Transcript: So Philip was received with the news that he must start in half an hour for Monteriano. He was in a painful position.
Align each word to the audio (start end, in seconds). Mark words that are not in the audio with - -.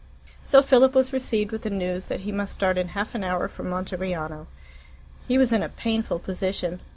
So 0.41 0.63
Philip 0.63 0.95
was 0.95 1.13
received 1.13 1.51
with 1.51 1.61
the 1.61 1.69
news 1.69 2.07
that 2.07 2.21
he 2.21 2.31
must 2.31 2.53
start 2.53 2.75
in 2.75 2.87
half 2.97 3.13
an 3.13 3.23
hour 3.23 3.47
for 3.47 3.63
Monteriano. 3.63 4.47
He 5.27 5.37
was 5.37 5.53
in 5.53 5.61
a 5.61 5.69
painful 5.69 6.17
position. 6.17 6.81